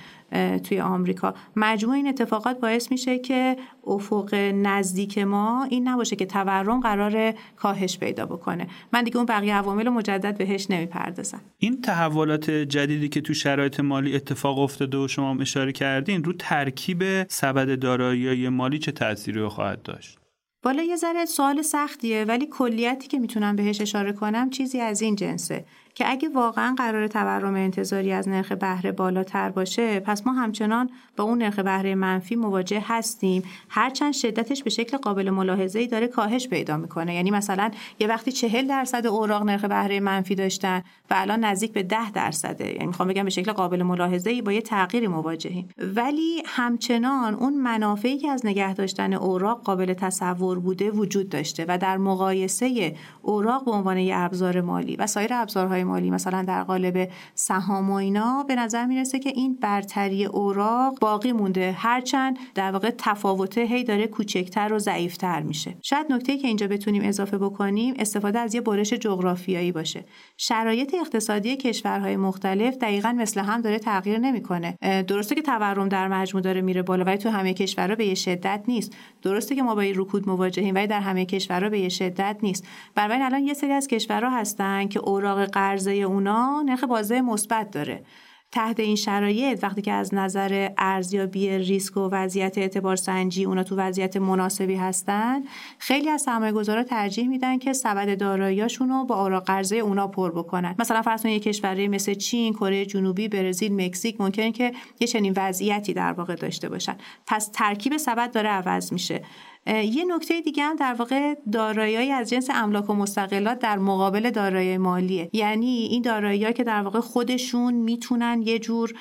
توی 0.63 0.81
آمریکا. 0.81 1.35
مجموع 1.57 1.95
این 1.95 2.09
اتفاقات 2.09 2.61
باعث 2.61 2.91
میشه 2.91 3.19
که 3.19 3.57
افق 3.87 4.35
نزدیک 4.55 5.19
ما 5.19 5.67
این 5.71 5.89
نباشه 5.89 6.17
که 6.17 6.27
تورم 6.27 6.72
قرار 6.81 7.35
کاهش 7.57 7.99
پیدا 7.99 8.27
بکنه. 8.27 8.67
من 8.93 9.05
دیگه 9.05 9.17
اون 9.17 9.27
بقیه 9.27 9.55
عوامل 9.55 9.89
مجدد 9.89 10.39
بهش 10.39 10.67
نمی‌پردازم. 10.71 11.41
این 11.59 11.81
تحولات 11.81 12.51
جدیدی 12.51 13.09
که 13.09 13.21
تو 13.21 13.35
شرایط 13.35 13.81
مالی 13.81 14.17
اتفاق 14.17 14.59
افتاده 14.59 14.99
و 14.99 15.09
شما 15.09 15.37
اشاره 15.41 15.73
کردین 15.73 16.25
رو 16.25 16.33
ترکیب 16.33 17.29
سبد 17.29 17.79
دارایی 17.79 18.49
مالی 18.49 18.79
چه 18.79 18.93
تأثیری 18.93 19.49
خواهد 19.49 19.83
داشت؟ 19.83 20.19
بالا 20.63 20.83
یه 20.83 20.97
ذره 20.97 21.25
سوال 21.25 21.63
سختیه 21.63 22.25
ولی 22.25 22.47
کلیتی 22.47 23.09
که 23.09 23.19
می‌تونم 23.19 23.57
بهش 23.57 23.81
اشاره 23.81 24.13
کنم 24.13 24.51
چیزی 24.51 24.81
از 24.81 25.03
این 25.03 25.17
جنسه. 25.17 25.65
که 25.95 26.11
اگه 26.11 26.29
واقعا 26.29 26.75
قرار 26.79 27.07
تورم 27.07 27.55
انتظاری 27.55 28.13
از 28.13 28.29
نرخ 28.29 28.53
بهره 28.53 28.93
بالاتر 28.93 29.51
باشه 29.51 30.01
پس 30.01 30.27
ما 30.27 30.33
همچنان 30.33 30.91
با 31.17 31.25
اون 31.25 31.43
نرخ 31.43 31.59
بهره 31.59 31.95
منفی 31.95 32.37
مواجه 32.37 32.85
هستیم. 32.87 33.43
هرچند 33.69 34.13
شدتش 34.13 34.63
به 34.63 34.71
شکل 34.71 34.97
قابل 34.97 35.31
ملاحظه 35.31 35.79
ای 35.79 35.87
داره 35.87 36.07
کاهش 36.07 36.49
پیدا 36.49 36.77
می‌کنه. 36.77 37.15
یعنی 37.15 37.31
مثلا 37.31 37.71
یه 37.99 38.07
وقتی 38.07 38.33
چهل 38.33 38.67
درصد 38.67 39.07
اوراق 39.07 39.43
نرخ 39.43 39.65
بهره 39.65 40.01
منفی 40.01 40.35
داشتن 40.35 40.83
و 41.11 41.15
الان 41.17 41.45
نزدیک 41.45 41.73
به 41.73 41.83
ده 41.83 42.11
درصده. 42.11 42.73
یعنی 42.73 42.87
می‌خوام 42.87 43.09
بگم 43.09 43.25
به 43.25 43.31
شکل 43.31 43.53
قابل 43.53 43.83
ملاحظه 43.83 44.31
ای 44.31 44.43
با 44.43 44.53
یه 44.53 44.61
تغییری 44.61 45.07
مواجهیم. 45.07 45.69
ولی 45.79 46.43
همچنان 46.47 47.35
اون 47.35 47.55
منافعی 47.55 48.19
که 48.19 48.31
از 48.31 48.47
نگه 48.47 48.75
داشتن 48.75 49.13
اوراق 49.13 49.63
قابل 49.63 49.95
تصور 49.95 50.59
بوده 50.59 50.91
وجود 50.91 51.29
داشته 51.29 51.65
و 51.69 51.79
در 51.79 51.97
مقایسه 51.97 52.97
اوراق 53.23 53.65
به 53.65 53.71
عنوان 53.71 53.99
یه 53.99 54.17
ابزار 54.17 54.61
مالی 54.61 54.97
و 54.97 55.07
سایر 55.07 55.35
ابزارهای 55.35 55.82
مالی 55.85 56.11
مثلا 56.11 56.43
در 56.43 56.63
قالب 56.63 57.09
سهام 57.35 57.91
و 57.91 57.95
اینا 57.95 58.45
به 58.49 58.55
نظر 58.55 58.87
می‌رسه 58.87 59.19
که 59.19 59.31
این 59.31 59.59
برتری 59.61 60.25
اوراق 60.25 60.99
باقی 61.01 61.33
مونده. 61.33 61.73
هرچند 61.79 62.39
در 62.55 62.73
واقع 62.73 62.91
تفاوته 62.99 63.61
هی 63.61 63.85
داره 63.85 64.07
کوچکتر 64.07 64.73
و 64.73 64.79
ضعیفتر 64.79 65.43
میشه. 65.43 65.75
شاید 65.83 66.13
نکته 66.13 66.39
که 66.39 66.49
اینجا 66.49 66.67
بتونیم 66.67 67.03
اضافه 67.05 67.39
بکنیم 67.39 67.95
استفاده 67.99 68.39
از 68.39 68.55
یه 68.55 68.61
برش 68.61 68.93
جغرافیایی 68.93 69.73
باشه. 69.73 70.05
شرایط 70.37 70.95
اقتصادی 70.95 71.57
کشورهای 71.57 72.17
مختلف 72.17 72.77
دقیقا 72.77 73.13
مثل 73.13 73.41
هم 73.41 73.61
داره 73.61 73.79
تغییر 73.79 74.19
نمی‌کنه. 74.19 74.79
درسته 75.07 75.35
که 75.35 75.43
تورم 75.43 75.89
در 75.89 76.09
مجموع 76.09 76.43
داره 76.43 76.61
میره 76.61 76.83
بالا 76.83 77.05
ولی 77.05 77.19
تو 77.19 77.31
همه 77.31 77.55
کشورها 77.55 77.95
به 77.95 78.07
یه 78.07 78.15
شدت 78.15 78.65
نیست. 78.69 78.97
درسته 79.23 79.55
که 79.55 79.63
ما 79.63 79.75
با 79.75 79.81
این 79.81 79.95
رکود 79.97 80.29
مواجهیم 80.29 80.75
ولی 80.75 80.87
در 80.87 81.01
همه 81.01 81.25
کشورها 81.25 81.69
به 81.69 81.79
یه 81.79 81.89
شدت 81.89 82.37
نیست. 82.43 82.67
بنابراین 82.95 83.23
الان 83.23 83.43
یه 83.43 83.55
سری 83.55 83.73
از 83.73 83.87
کشورها 83.87 84.31
هستن 84.31 84.89
که 84.89 85.01
اوراق 85.01 85.51
قرضه 85.73 85.93
اونا 85.93 86.63
نرخ 86.63 86.85
بازده 86.85 87.21
مثبت 87.21 87.71
داره. 87.71 88.05
تحت 88.53 88.81
این 88.81 88.97
شرایط 88.97 89.59
وقتی 89.63 89.83
که 89.83 89.93
از 89.93 90.15
نظر 90.15 90.69
ارزیابی 90.79 91.59
ریسک 91.59 91.97
و 91.97 92.09
وضعیت 92.13 92.59
اعتبار 92.59 92.97
سنجی 92.97 93.45
اونا 93.45 93.63
تو 93.63 93.77
وضعیت 93.77 94.17
مناسبی 94.17 94.75
هستن 94.75 95.43
خیلی 95.79 96.11
از 96.11 96.23
سرمایه 96.23 96.53
گذارا 96.53 96.83
ترجیح 96.83 97.29
میدن 97.29 97.59
که 97.59 97.73
سبد 97.73 98.19
داراییاشون 98.19 98.89
رو 98.89 99.05
با 99.05 99.23
اوراق 99.23 99.45
قرضه 99.45 99.77
اونا 99.77 100.09
پر 100.09 100.31
بکنن. 100.31 100.75
مثلا 100.79 101.03
فرض 101.03 101.23
کنید 101.23 101.43
کشوری 101.43 101.89
مثل 101.89 102.15
چین 102.15 102.53
کره 102.53 102.87
جنوبی 102.87 103.29
برزیل 103.29 103.87
مکزیک 103.87 104.21
ممکنه 104.21 104.53
که 104.53 104.73
یه 105.01 105.07
چنین 105.07 105.35
وضعیتی 105.37 105.93
در 105.93 106.13
واقع 106.13 106.35
داشته 106.35 106.69
باشن. 106.69 106.97
پس 107.27 107.51
ترکیب 107.53 107.97
سبد 107.97 108.33
داره 108.33 108.49
عوض 108.49 108.93
میشه. 108.93 109.23
یه 109.67 110.05
نکته 110.05 110.41
دیگه 110.41 110.63
هم 110.63 110.77
در 110.77 110.95
واقع 110.95 111.35
دارایی 111.53 112.11
از 112.11 112.31
جنس 112.31 112.49
املاک 112.55 112.91
و 112.91 112.95
مستقلات 112.95 113.59
در 113.59 113.79
مقابل 113.79 114.31
دارایی 114.31 114.79
مالیه. 114.79 115.31
یعنی 115.33 115.89
این 115.91 116.03
دارایی 116.03 116.53
که 116.53 116.65
در 116.65 116.83
واقع 116.83 117.01
خودشون 117.01 117.75
می‌تونن 117.75 118.43
یه 118.45 118.59
جور 118.59 118.95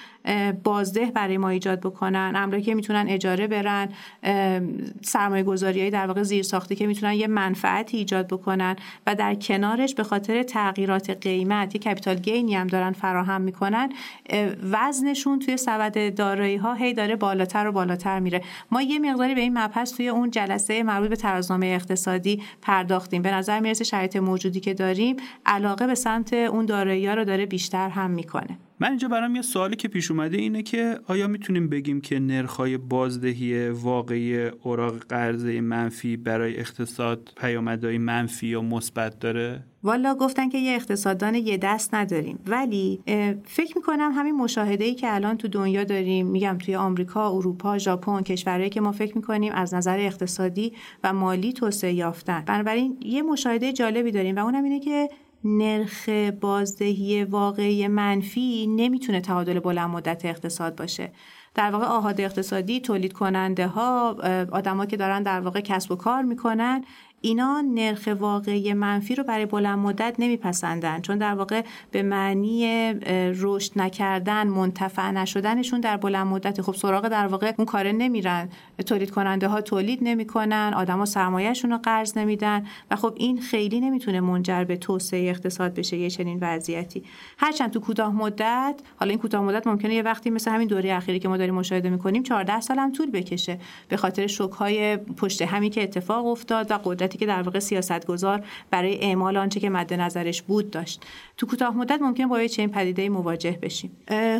بازده 0.63 1.05
برای 1.05 1.37
ما 1.37 1.49
ایجاد 1.49 1.79
بکنن 1.79 2.33
املاکی 2.35 2.73
می‌تونن 2.73 3.05
اجاره 3.09 3.47
برن 3.47 3.89
سرمایه 5.01 5.43
گذاری 5.43 5.89
در 5.89 6.07
واقع 6.07 6.23
زیر 6.23 6.43
ساختی 6.43 6.75
که 6.75 6.87
می‌تونن 6.87 7.13
یه 7.13 7.27
منفعتی 7.27 7.97
ایجاد 7.97 8.27
بکنن 8.27 8.75
و 9.07 9.15
در 9.15 9.35
کنارش 9.35 9.95
به 9.95 10.03
خاطر 10.03 10.43
تغییرات 10.43 11.09
قیمت 11.09 11.75
یه 11.75 11.81
کپیتال 11.81 12.15
گینی 12.15 12.55
هم 12.55 12.67
دارن 12.67 12.91
فراهم 12.91 13.41
می‌کنن 13.41 13.89
وزنشون 14.71 15.39
توی 15.39 15.57
سبد 15.57 16.15
دارایی 16.15 16.55
ها 16.55 16.73
هی 16.73 16.93
داره 16.93 17.15
بالاتر 17.15 17.67
و 17.67 17.71
بالاتر 17.71 18.19
میره. 18.19 18.41
ما 18.71 18.81
یه 18.81 18.99
مقداری 18.99 19.35
به 19.35 19.41
این 19.41 19.57
مبحث 19.57 19.93
توی 19.93 20.07
اون 20.07 20.31
جلسه 20.31 20.50
مربوط 20.85 21.09
به 21.09 21.15
ترازنامه 21.15 21.67
اقتصادی 21.67 22.43
پرداختیم. 22.61 23.21
به 23.21 23.31
نظر 23.31 23.59
می‌رسه 23.59 23.83
شرایط 23.83 24.15
موجودی 24.15 24.59
که 24.59 24.73
داریم 24.73 25.15
علاقه 25.45 25.87
به 25.87 25.95
سمت 25.95 26.33
اون 26.33 26.65
دارایی 26.65 27.07
ها 27.07 27.13
رو 27.13 27.25
داره 27.25 27.45
بیشتر 27.45 27.89
هم 27.89 28.11
می‌کنه. 28.11 28.57
من 28.81 28.89
اینجا 28.89 29.07
برام 29.07 29.35
یه 29.35 29.41
سوالی 29.41 29.75
که 29.75 29.87
پیش 29.87 30.11
اومده 30.11 30.37
اینه 30.37 30.63
که 30.63 30.99
آیا 31.07 31.27
می‌تونیم 31.27 31.69
بگیم 31.69 32.01
که 32.01 32.19
نرخ‌های 32.19 32.77
بازدهی 32.77 33.69
واقعی 33.69 34.45
اوراق 34.45 34.97
قرضه 34.97 35.61
منفی 35.61 36.17
برای 36.17 36.59
اقتصاد 36.59 37.33
پیامدهای 37.37 37.97
منفی 37.97 38.47
یا 38.47 38.61
مثبت 38.61 39.19
داره؟ 39.19 39.63
والا 39.83 40.15
گفتن 40.15 40.49
که 40.49 40.57
یه 40.57 40.75
اقتصاددان 40.75 41.35
یه 41.35 41.57
دست 41.57 41.93
نداریم 41.93 42.39
ولی 42.47 43.01
فکر 43.45 43.73
می‌کنم 43.75 44.11
همین 44.15 44.35
مشاهده 44.35 44.83
ای 44.83 44.95
که 44.95 45.15
الان 45.15 45.37
تو 45.37 45.47
دنیا 45.47 45.83
داریم 45.83 46.27
میگم 46.27 46.57
توی 46.57 46.75
آمریکا، 46.75 47.31
اروپا، 47.31 47.77
ژاپن 47.77 48.21
کشورهایی 48.21 48.69
که 48.69 48.81
ما 48.81 48.91
فکر 48.91 49.15
می‌کنیم 49.15 49.53
از 49.55 49.73
نظر 49.73 49.99
اقتصادی 49.99 50.73
و 51.03 51.13
مالی 51.13 51.53
توسعه 51.53 51.93
یافتن 51.93 52.43
بنابراین 52.45 52.97
یه 53.01 53.21
مشاهده 53.21 53.73
جالبی 53.73 54.11
داریم 54.11 54.35
و 54.35 54.39
اونم 54.39 54.63
اینه 54.63 54.79
که 54.79 55.09
نرخ 55.43 56.09
بازدهی 56.41 57.23
واقعی 57.23 57.87
منفی 57.87 58.67
نمی‌تونه 58.67 59.21
تعادل 59.21 59.59
بلند 59.59 59.89
مدت 59.89 60.25
اقتصاد 60.25 60.75
باشه. 60.75 61.11
در 61.55 61.71
واقع 61.71 61.85
آهاد 61.85 62.21
اقتصادی 62.21 62.79
تولید 62.79 63.13
کننده 63.13 63.67
ها 63.67 64.09
آدما 64.51 64.85
که 64.85 64.97
دارن 64.97 65.23
در 65.23 65.39
واقع 65.39 65.59
کسب 65.59 65.91
و 65.91 65.95
کار 65.95 66.21
می‌کنن 66.21 66.83
اینا 67.21 67.61
نرخ 67.61 68.09
واقعی 68.19 68.73
منفی 68.73 69.15
رو 69.15 69.23
برای 69.23 69.45
بلند 69.45 69.79
مدت 69.79 70.15
نمیپسندن 70.19 71.01
چون 71.01 71.17
در 71.17 71.33
واقع 71.33 71.61
به 71.91 72.03
معنی 72.03 72.93
رشد 73.33 73.71
نکردن 73.75 74.47
منتفع 74.47 75.11
نشدنشون 75.11 75.79
در 75.79 75.97
بلند 75.97 76.27
مدت 76.27 76.61
خب 76.61 76.75
سراغ 76.75 77.07
در 77.07 77.27
واقع 77.27 77.53
اون 77.57 77.65
کاره 77.65 77.91
نمیرن. 77.91 78.49
تولید 78.85 79.11
کننده 79.11 79.47
ها 79.47 79.61
تولید 79.61 79.99
نمی‌کنن 80.01 80.73
آدما 80.75 81.05
سرمایهشون 81.05 81.71
رو 81.71 81.77
قرض 81.77 82.17
نمیدن 82.17 82.65
و 82.91 82.95
خب 82.95 83.13
این 83.17 83.41
خیلی 83.41 83.79
نمی‌تونه 83.79 84.19
منجر 84.19 84.63
به 84.63 84.77
توسعه 84.77 85.29
اقتصاد 85.29 85.73
بشه 85.73 85.97
یه 85.97 86.09
چنین 86.09 86.37
وضعیتی. 86.41 87.03
هرچند 87.37 87.71
تو 87.71 87.79
کوتاه 87.79 88.13
مدت 88.13 88.81
حالا 88.95 89.09
این 89.09 89.19
کوتاه 89.19 89.43
مدت 89.43 89.67
ممکنه 89.67 89.93
یه 89.93 90.01
وقتی 90.01 90.29
مثل 90.29 90.51
همین 90.51 90.67
دوره 90.67 90.93
اخیری 90.93 91.19
که 91.19 91.27
ما 91.27 91.37
داریم 91.37 91.55
مشاهده 91.55 91.89
می‌کنیم 91.89 92.23
14 92.23 92.61
سال 92.61 92.79
هم 92.79 92.91
طول 92.91 93.11
بکشه. 93.11 93.59
به 93.87 93.97
خاطر 93.97 94.27
شوک 94.27 94.51
های 94.51 94.97
پشت 94.97 95.41
همی 95.41 95.69
که 95.69 95.83
اتفاق 95.83 96.25
افتاد 96.25 96.71
و 96.71 96.79
قدرت 96.83 97.10
که 97.17 97.25
در 97.25 97.41
واقع 97.41 97.59
سیاستگزار 97.59 98.45
برای 98.71 99.01
اعمال 99.01 99.37
آنچه 99.37 99.59
که 99.59 99.69
مد 99.69 99.93
نظرش 99.93 100.41
بود 100.41 100.69
داشت. 100.69 101.05
تو 101.37 101.47
کوتاه 101.47 101.77
مدت 101.77 102.01
ممکن 102.01 102.27
با 102.27 102.47
چنین 102.47 102.69
پدیده 102.69 103.09
مواجه 103.09 103.59
بشیم. 103.61 103.91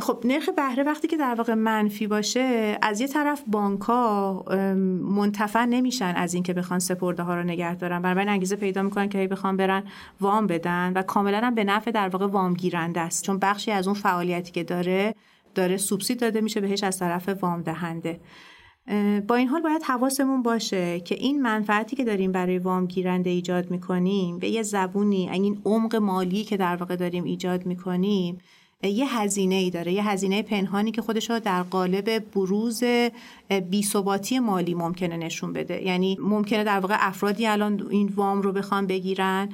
خب 0.02 0.22
نرخ 0.24 0.50
بهره 0.50 0.84
وقتی 0.84 1.08
که 1.08 1.18
در 1.18 1.36
واقع 1.36 1.54
منفی 1.54 2.08
باشه 2.08 2.78
از 2.82 3.02
یه 3.02 3.08
طرف 3.08 3.44
بانک 3.48 3.82
ها 3.82 4.46
منتفع 5.04 5.66
نمیشن 5.66 6.14
از 6.16 6.34
اینکه 6.34 6.54
بخوان 6.54 6.80
سپرده 6.80 7.24
ها 7.24 7.36
رو 7.36 7.44
نگه 7.44 7.76
دارن. 7.76 8.02
بنابراین 8.02 8.30
انگیزه 8.30 8.56
پیدا 8.56 8.82
می‌کنن 8.82 9.10
که 9.10 9.28
بخوان 9.28 9.58
برن 9.58 9.84
وام 10.22 10.48
بدن 10.48 10.94
و 10.96 11.02
کاملا 11.02 11.40
هم 11.40 11.56
به 11.56 11.64
نفع 11.64 11.92
در 11.92 12.10
واقع 12.10 12.28
وام 12.28 12.54
گیرنده 12.54 13.00
است. 13.00 13.26
چون 13.26 13.40
بخشی 13.40 13.72
از 13.72 13.88
اون 13.88 13.96
فعالیتی 13.96 14.52
که 14.52 14.64
داره 14.64 15.16
داره 15.56 15.78
سوبسید 15.78 16.20
داده 16.20 16.42
میشه 16.42 16.62
بهش 16.62 16.84
از 16.84 17.00
طرف 17.00 17.30
وام 17.30 17.62
دهنده 17.62 18.20
با 19.28 19.36
این 19.36 19.48
حال 19.48 19.62
باید 19.62 19.84
حواسمون 19.84 20.44
باشه 20.44 21.00
که 21.00 21.16
این 21.16 21.42
منفعتی 21.42 21.96
که 21.96 22.04
داریم 22.04 22.32
برای 22.32 22.60
وام 22.60 22.86
گیرنده 22.86 23.30
ایجاد 23.30 23.72
می‌کنیم 23.72 24.40
به 24.40 24.50
یه 24.50 24.64
زبونی 24.64 25.30
این 25.30 25.62
عمق 25.66 25.96
مالی 25.96 26.44
که 26.44 26.58
در 26.58 26.76
واقع 26.76 26.96
داریم 26.96 27.24
ایجاد 27.24 27.66
می‌کنیم 27.66 28.38
یه 28.84 29.20
هزینه 29.20 29.56
ای 29.56 29.70
داره 29.70 29.92
یه 29.92 30.10
هزینه 30.10 30.42
پنهانی 30.42 30.92
که 30.92 31.02
خودش 31.02 31.30
رو 31.30 31.40
در 31.40 31.64
قالب 31.64 32.32
بروز 32.32 32.84
بیثباتی 33.70 34.40
مالی 34.40 34.74
ممکنه 34.74 35.18
نشون 35.18 35.54
بده. 35.54 35.84
یعنی 35.84 36.18
ممکنه 36.22 36.64
در 36.64 36.80
واقع 36.80 36.96
افرادی 37.00 37.48
الان 37.48 37.88
این 37.90 38.14
وام 38.16 38.42
رو 38.42 38.52
بخوان 38.52 38.88
بگیرن 38.88 39.50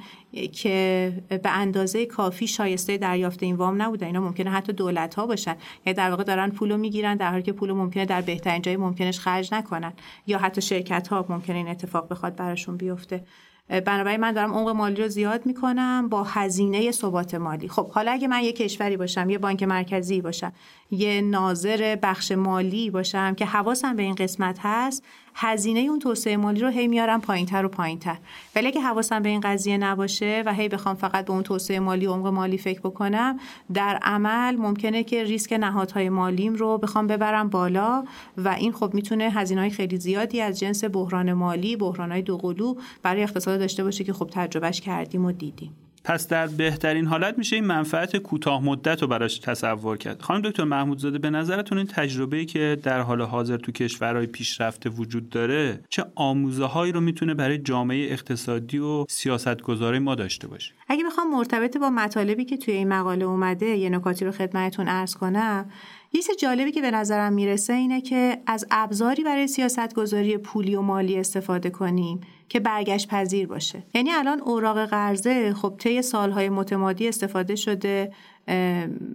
که 0.52 1.12
به 1.28 1.50
اندازه 1.50 2.06
کافی 2.06 2.46
شایسته 2.46 2.96
دریافت 2.96 3.42
این 3.42 3.56
وام 3.56 3.82
نبودن. 3.82 4.06
اینا 4.06 4.20
ممکنه 4.20 4.50
حتی 4.50 4.72
دولت 4.72 5.14
ها 5.14 5.26
باشن. 5.26 5.56
یعنی 5.86 5.96
در 5.96 6.10
واقع 6.10 6.24
دارن 6.24 6.50
پولو 6.50 6.76
می‌گیرن 6.76 7.16
در 7.16 7.30
حالی 7.30 7.42
که 7.42 7.52
پولو 7.52 7.74
ممکنه 7.74 8.04
در 8.04 8.20
بهترین 8.20 8.62
جای 8.62 8.76
ممکنش 8.76 9.20
خرج 9.20 9.54
نکنن. 9.54 9.92
یا 10.26 10.38
حتی 10.38 10.60
شرکت 10.60 11.08
ها 11.08 11.26
ممکنه 11.28 11.56
این 11.56 11.68
اتفاق 11.68 12.08
بخواد 12.08 12.36
براشون 12.36 12.76
بیفته. 12.76 13.24
بنابراین 13.68 14.20
من 14.20 14.32
دارم 14.32 14.54
عمق 14.54 14.68
مالی 14.68 15.02
رو 15.02 15.08
زیاد 15.08 15.46
می‌کنم 15.46 16.08
با 16.08 16.22
هزینه 16.22 16.90
ثبات 16.90 17.34
مالی. 17.34 17.68
خب 17.68 17.90
حالا 17.90 18.12
اگه 18.12 18.28
من 18.28 18.42
یه 18.42 18.52
کشوری 18.52 18.96
باشم 18.96 19.30
یه 19.30 19.38
بانک 19.38 19.62
مرکزی 19.62 20.20
باشم 20.20 20.52
یه 20.90 21.20
ناظر 21.20 21.96
بخش 22.02 22.32
مالی 22.32 22.90
باشم 22.90 23.34
که 23.34 23.46
حواسم 23.46 23.96
به 23.96 24.02
این 24.02 24.14
قسمت 24.14 24.58
هست 24.62 25.04
هزینه 25.40 25.80
اون 25.80 25.98
توسعه 25.98 26.36
مالی 26.36 26.60
رو 26.60 26.68
هی 26.68 26.88
میارم 26.88 27.20
پایینتر 27.20 27.64
و 27.64 27.68
پایینتر. 27.68 28.16
ولی 28.56 28.66
اگه 28.66 28.80
حواسم 28.80 29.22
به 29.22 29.28
این 29.28 29.40
قضیه 29.40 29.78
نباشه 29.78 30.42
و 30.46 30.54
هی 30.54 30.68
بخوام 30.68 30.94
فقط 30.94 31.24
به 31.24 31.32
اون 31.32 31.42
توسعه 31.42 31.80
مالی 31.80 32.06
و 32.06 32.12
عمق 32.12 32.26
مالی 32.26 32.58
فکر 32.58 32.80
بکنم 32.80 33.38
در 33.74 33.98
عمل 34.02 34.56
ممکنه 34.56 35.04
که 35.04 35.24
ریسک 35.24 35.52
نهادهای 35.52 36.08
مالیم 36.08 36.54
رو 36.54 36.78
بخوام 36.78 37.06
ببرم 37.06 37.48
بالا 37.48 38.04
و 38.36 38.48
این 38.48 38.72
خب 38.72 38.94
می‌تونه 38.94 39.30
هزینه 39.30 39.60
های 39.60 39.70
خیلی 39.70 39.96
زیادی 39.96 40.40
از 40.40 40.58
جنس 40.58 40.84
بحران 40.84 41.32
مالی 41.32 41.76
بحران 41.76 42.12
های 42.12 42.22
دوقلو 42.22 42.74
برای 43.02 43.22
اقتصاد 43.22 43.58
داشته 43.58 43.84
باشه 43.84 44.04
که 44.04 44.12
خب 44.12 44.30
تجربهش 44.32 44.80
کردیم 44.80 45.24
و 45.24 45.32
دیدیم. 45.32 45.87
پس 46.08 46.28
در 46.28 46.46
بهترین 46.46 47.06
حالت 47.06 47.38
میشه 47.38 47.56
این 47.56 47.64
منفعت 47.64 48.16
کوتاه 48.16 48.64
مدت 48.64 49.02
رو 49.02 49.08
براش 49.08 49.38
تصور 49.38 49.96
کرد. 49.96 50.22
خانم 50.22 50.42
دکتر 50.42 50.64
محمودزاده 50.64 51.18
به 51.18 51.30
نظرتون 51.30 51.78
این 51.78 51.86
تجربه‌ای 51.86 52.46
که 52.46 52.78
در 52.82 53.00
حال 53.00 53.22
حاضر 53.22 53.56
تو 53.56 53.72
کشورهای 53.72 54.26
پیشرفته 54.26 54.90
وجود 54.90 55.30
داره 55.30 55.80
چه 55.88 56.04
آموزه 56.14 56.64
هایی 56.64 56.92
رو 56.92 57.00
می‌تونه 57.00 57.34
برای 57.34 57.58
جامعه 57.58 58.12
اقتصادی 58.12 58.78
و 58.78 59.04
سیاستگذاری 59.08 59.98
ما 59.98 60.14
داشته 60.14 60.48
باشه؟ 60.48 60.72
اگه 60.88 61.04
بخوام 61.04 61.30
مرتبط 61.30 61.76
با 61.76 61.90
مطالبی 61.90 62.44
که 62.44 62.56
توی 62.56 62.74
این 62.74 62.88
مقاله 62.88 63.24
اومده 63.24 63.66
یه 63.66 63.90
نکاتی 63.90 64.24
رو 64.24 64.32
خدمتتون 64.32 64.88
عرض 64.88 65.14
کنم. 65.14 65.70
یه 66.12 66.22
جالبی 66.38 66.72
که 66.72 66.80
به 66.80 66.90
نظرم 66.90 67.32
می‌رسه 67.32 67.72
اینه 67.72 68.00
که 68.00 68.38
از 68.46 68.66
ابزاری 68.70 69.24
برای 69.24 69.46
سیاستگذاری 69.46 70.38
پولی 70.38 70.74
و 70.74 70.80
مالی 70.80 71.18
استفاده 71.18 71.70
کنیم 71.70 72.20
که 72.48 72.60
برگشت 72.60 73.08
پذیر 73.08 73.46
باشه. 73.46 73.82
یعنی 73.94 74.10
الان 74.10 74.40
اوراق 74.40 74.84
قرضه 74.84 75.54
خب 75.54 75.74
طی 75.78 76.02
سالهای 76.02 76.48
متمادی 76.48 77.08
استفاده 77.08 77.56
شده 77.56 78.12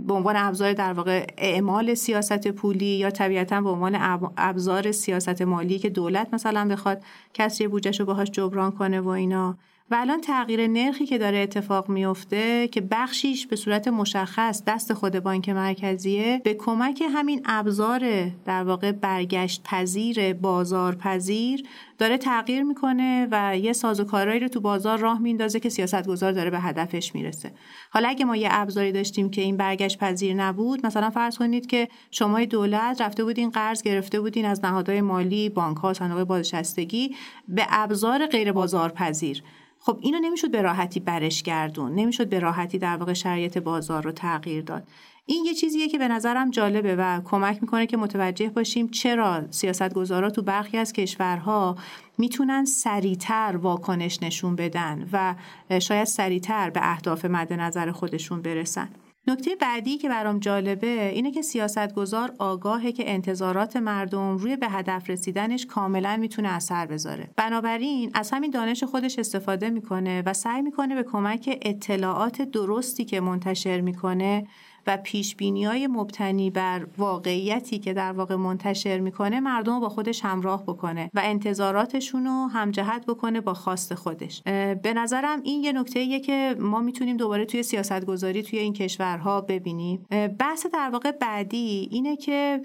به 0.08 0.14
عنوان 0.14 0.36
ابزار 0.36 0.74
در 0.74 0.94
واقع 0.94 1.28
اعمال 1.38 1.94
سیاست 1.94 2.48
پولی 2.48 2.86
یا 2.86 3.10
طبیعتا 3.10 3.62
به 3.62 3.70
عنوان 3.70 3.98
ابزار 4.38 4.92
سیاست 4.92 5.42
مالی 5.42 5.80
که 5.80 5.90
دولت 5.90 6.34
مثلا 6.34 6.68
بخواد 6.68 7.04
کسری 7.34 7.68
بودجهش 7.68 8.00
رو 8.00 8.06
باهاش 8.06 8.32
جبران 8.32 8.72
کنه 8.72 9.02
و 9.02 9.08
اینا. 9.08 9.58
و 9.92 9.96
الان 9.96 10.22
تغییر 10.22 10.68
نرخی 10.68 11.06
که 11.06 11.18
داره 11.18 11.38
اتفاق 11.38 11.90
میفته 11.90 12.68
که 12.68 12.82
بخشیش 12.82 13.48
به 13.48 13.56
صورت 13.56 13.88
مشخص 13.88 14.64
دست 14.68 14.94
خود 14.94 15.20
بانک 15.20 15.50
مرکزیه 15.50 16.42
به 16.44 16.54
کمک 16.54 17.04
همین 17.14 17.42
ابزار 17.46 18.30
در 18.46 18.64
واقع 18.64 18.92
برگشت 18.92 19.64
پذیر 19.64 20.34
بازار 20.34 20.96
پذیر 20.96 21.64
داره 22.04 22.18
تغییر 22.18 22.64
می‌کنه 22.64 23.28
و 23.32 23.58
یه 23.58 23.74
سازوکارهایی 23.74 24.40
رو 24.40 24.48
تو 24.48 24.62
بازار 24.62 25.00
راه 25.00 25.20
میندازه 25.22 25.60
که 25.60 25.70
سیاستگزار 25.70 26.32
داره 26.32 26.50
به 26.50 26.60
هدفش 26.60 27.16
می‌رسه. 27.16 27.54
حالا 27.92 28.10
اگه 28.10 28.26
ما 28.26 28.36
یه 28.36 28.48
ابزاری 28.52 28.92
داشتیم 28.92 29.30
که 29.30 29.42
این 29.42 29.58
برگشت 29.58 29.98
پذیر 29.98 30.34
نبود 30.34 30.86
مثلا 30.86 31.10
فرض 31.10 31.38
کنید 31.38 31.66
که 31.66 31.88
شما 32.12 32.46
دولت 32.46 33.02
رفته 33.02 33.24
بودین 33.24 33.50
قرض 33.50 33.82
گرفته 33.82 34.22
بودین 34.22 34.46
از 34.46 34.66
نهادهای 34.66 35.02
مالی 35.02 35.50
بانک 35.50 35.78
ها 35.78 35.94
صندوق 35.94 36.24
بازنشستگی 36.24 37.16
به 37.48 37.66
ابزار 37.70 38.26
غیر 38.26 38.52
بازار 38.52 38.90
پذیر. 38.90 39.44
خب 39.80 40.00
اینو 40.02 40.20
نمی‌شد 40.20 40.52
به 40.52 40.62
راحتی 40.62 41.00
برش 41.00 41.44
گردون 41.44 41.96
نمی‌شد 41.96 42.30
به 42.30 42.40
راحتی 42.40 42.78
در 42.78 42.98
واقع 42.98 43.14
شرایط 43.14 43.58
بازار 43.58 44.04
رو 44.04 44.12
تغییر 44.12 44.64
داد. 44.64 44.88
این 45.26 45.46
یه 45.46 45.54
چیزیه 45.54 45.88
که 45.88 45.98
به 45.98 46.08
نظرم 46.08 46.50
جالبه 46.50 46.96
و 46.96 47.22
کمک 47.26 47.58
می‌کنه 47.62 47.86
که 47.86 47.98
متوجه 47.98 48.50
باشیم 48.50 48.88
چرا 48.88 49.52
سیاستگزارا 49.52 50.30
تو 50.30 50.42
برخی 50.42 50.78
از 50.78 50.94
کشورها 50.94 51.76
می‌تونن 52.18 52.66
سریعتر 52.66 53.58
واکنش 53.62 54.24
نشون 54.24 54.56
بدن 54.56 55.10
و 55.14 55.36
شاید 55.80 56.08
سریعتر 56.08 56.70
به 56.70 56.80
اهداف 56.84 57.26
مد 57.26 57.54
نظر 57.54 57.92
خودشون 57.92 58.42
برسن. 58.42 58.90
نکته 59.28 59.56
بعدی 59.56 59.98
که 59.98 60.10
برام 60.10 60.40
جالبه 60.40 61.10
اینه 61.14 61.32
که 61.32 61.42
سیاستگزار 61.42 62.34
آگاهه 62.40 62.92
که 62.92 63.12
انتظارات 63.12 63.78
مردم 63.78 64.38
روی 64.38 64.56
به 64.56 64.68
هدف 64.70 65.10
رسیدنش 65.10 65.66
کاملا 65.66 66.18
می‌تونه 66.18 66.50
اثر 66.50 66.86
بذاره. 66.86 67.30
بنابراین 67.38 68.12
از 68.14 68.32
همین 68.32 68.52
دانش 68.52 68.84
خودش 68.84 69.20
استفاده 69.20 69.70
می‌کنه 69.70 70.24
و 70.26 70.34
سعی 70.34 70.62
می‌کنه 70.62 70.96
به 70.96 71.04
کمک 71.04 71.60
اطلاعات 71.62 72.42
درستی 72.42 73.06
که 73.06 73.22
منتشر 73.22 73.82
می‌کنه 73.82 74.48
و 74.88 74.98
پیش 74.98 75.36
های 75.42 75.88
مبتنی 75.88 76.50
بر 76.50 76.88
واقعیتی 76.98 77.80
که 77.80 77.94
در 77.94 78.12
واقع 78.12 78.36
منتشر 78.36 79.00
می‌کنه 79.00 79.40
مردم 79.40 79.74
رو 79.74 79.80
با 79.80 79.90
خودش 79.90 80.26
همراه 80.26 80.64
بکنه 80.64 81.10
و 81.14 81.22
انتظاراتشون 81.24 82.26
رو 82.26 82.48
همجهت 82.48 83.06
بکنه 83.06 83.42
با 83.42 83.54
خواست 83.54 83.96
خودش. 83.96 84.42
به 84.84 84.94
نظرم 84.96 85.42
این 85.44 85.64
یه 85.64 85.72
نکته 85.72 86.20
که 86.20 86.56
ما 86.60 86.80
می‌تونیم 86.80 87.18
دوباره 87.18 87.46
توی 87.46 87.64
سیاست 87.64 88.06
گذاری 88.06 88.44
توی 88.44 88.60
این 88.60 88.74
کشورها 88.74 89.42
ببینیم. 89.42 90.06
بحث 90.40 90.66
در 90.66 90.90
واقع 90.90 91.12
بعدی 91.12 91.88
اینه 91.92 92.16
که 92.16 92.62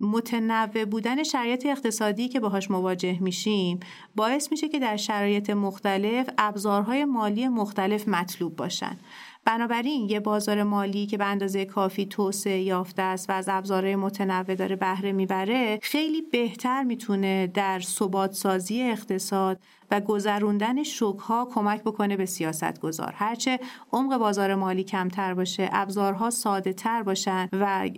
متنوع 0.00 0.84
بودن 0.84 1.22
شرایط 1.22 1.66
اقتصادی 1.66 2.28
که 2.28 2.40
باهاش 2.40 2.70
مواجه 2.70 3.22
میشیم 3.22 3.80
باعث 4.16 4.50
میشه 4.50 4.68
که 4.68 4.78
در 4.78 4.96
شرایط 4.96 5.50
مختلف 5.50 6.30
ابزارهای 6.38 7.04
مالی 7.04 7.48
مختلف 7.48 8.08
مطلوب 8.08 8.56
باشن. 8.56 8.96
بنابراین 9.44 10.08
یه 10.08 10.20
بازار 10.20 10.62
مالی 10.62 11.06
که 11.06 11.18
به 11.18 11.24
اندازه 11.24 11.64
کافی 11.64 12.06
توسعه 12.06 12.62
یافته 12.62 13.02
است 13.02 13.30
و 13.30 13.32
از 13.32 13.48
ابزارهای 13.48 13.96
متنوع 13.96 14.54
داره 14.54 14.76
بهره 14.76 15.12
می‌بره 15.12 15.78
خیلی 15.82 16.22
بهتر 16.22 16.82
می‌تونه 16.82 17.46
در 17.46 17.80
ثبات 17.80 18.32
سازی 18.32 18.82
اقتصاد 18.82 19.58
و 19.94 20.00
گذروندن 20.00 20.82
شوک 20.82 21.18
ها 21.18 21.48
کمک 21.54 21.82
بکنه 21.82 22.16
به 22.16 22.26
سیاست 22.26 22.80
گذار 22.80 23.14
هرچه 23.16 23.60
عمق 23.92 24.16
بازار 24.16 24.54
مالی 24.54 24.84
کمتر 24.84 25.34
باشه 25.34 25.68
ابزارها 25.72 26.30
ساده 26.30 26.72
تر 26.72 27.02
باشن 27.02 27.48
و 27.52 27.88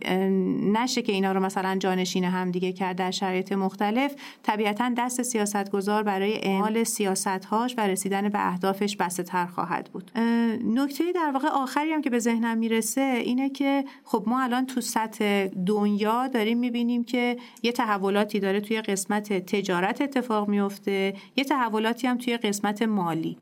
نشه 0.73 1.03
که 1.03 1.13
اینا 1.13 1.33
رو 1.33 1.41
مثلا 1.41 1.77
جانشین 1.77 2.25
همدیگه 2.25 2.73
کرد 2.73 2.97
در 2.97 3.11
شرایط 3.11 3.53
مختلف 3.53 4.15
طبیعتا 4.43 4.93
دست 4.99 5.23
سیاست 5.23 5.71
گذار 5.71 6.03
برای 6.03 6.41
اعمال 6.43 6.85
سیاست 6.85 7.27
هاش 7.27 7.75
و 7.79 7.81
رسیدن 7.81 8.29
به 8.29 8.49
اهدافش 8.49 8.97
بسته 8.97 9.23
تر 9.23 9.47
خواهد 9.47 9.91
بود. 9.93 10.11
نکته 10.65 11.13
در 11.13 11.31
واقع 11.31 11.49
آخری 11.49 11.93
هم 11.93 12.03
که 12.03 12.11
به 12.11 12.19
ذهنم 12.19 12.59
می‌رسه 12.59 13.01
اینه 13.01 13.51
که 13.51 13.85
خب 14.05 14.25
ما 14.27 14.43
الان 14.43 14.67
تو 14.67 14.81
سطح 14.81 15.47
دنیا 15.67 16.29
داریم 16.29 16.59
می‌بینیم 16.59 17.05
که 17.05 17.37
یه 17.63 17.73
تحولاتی 17.73 18.41
داره 18.41 18.61
توی 18.61 18.81
قسمت 18.81 19.33
تجارت 19.33 20.01
اتفاق 20.01 20.49
میفته 20.49 21.15
یه 21.37 21.45
تحولاتی 21.87 22.07
هم 22.07 22.19
توی 22.19 22.37
قسمت 22.37 22.83
مالی. 22.83 23.39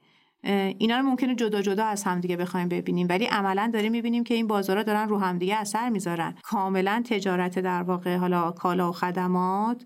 اینا 0.79 0.97
رو 0.97 1.03
ممکنه 1.03 1.35
جدا 1.35 1.63
جدا 1.63 1.85
از 1.85 2.05
همدیگه 2.05 2.37
بخوایم 2.37 2.69
ببینیم 2.69 3.07
ولی 3.11 3.25
عملا 3.25 3.71
داریم 3.75 3.93
می‌بینیم 3.93 4.25
که 4.25 4.35
این 4.35 4.47
بازارها 4.47 4.83
دارن 4.83 5.09
رو 5.09 5.19
همدیگه 5.19 5.57
اثر 5.57 5.89
می‌ذارن. 5.89 6.35
کاملا 6.43 7.03
تجارت 7.07 7.59
در 7.59 7.83
واقع 7.83 8.17
حالا 8.17 8.51
کالا 8.51 8.89
و 8.89 8.93
خدمات 8.93 9.85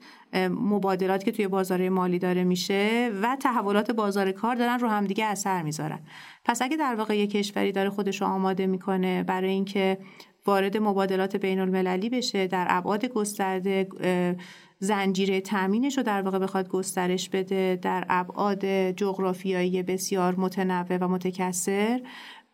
مبادلات 0.51 1.25
که 1.25 1.33
توی 1.33 1.49
بازار 1.49 1.89
مالی 1.89 2.19
داره 2.19 2.45
میشه 2.45 3.11
و 3.23 3.37
تحولات 3.41 3.91
بازار 3.91 4.33
کار 4.33 4.57
دارن 4.57 4.79
رو 4.79 4.89
همدیگه 4.89 5.25
اثر 5.25 5.63
می‌ذارن. 5.63 6.01
پس 6.45 6.63
اگه 6.63 6.77
در 6.77 6.95
واقع 6.95 7.19
یک 7.19 7.31
کشوری 7.31 7.73
داره 7.73 7.91
خودش 7.91 8.21
رو 8.21 8.27
آماده 8.27 8.67
می‌کنه 8.67 9.23
برای 9.23 9.51
اینکه 9.51 9.99
وارد 10.47 10.77
مبادلات 10.77 11.37
بین 11.37 11.61
المللی 11.61 12.11
بشه 12.11 12.47
در 12.47 12.67
ابعاد 12.71 13.05
گسترده 13.07 13.89
زنجیره 14.79 15.41
تامینش 15.41 15.97
رو 15.97 16.03
در 16.03 16.23
واقع 16.23 16.39
بخواد 16.39 16.69
گسترش 16.69 17.29
بده 17.29 17.79
در 17.83 18.07
ابعاد 18.09 18.67
جغرافیایی 18.91 19.83
بسیار 19.83 20.35
متنوع 20.41 20.97
و 20.97 21.09
متکثر. 21.09 22.01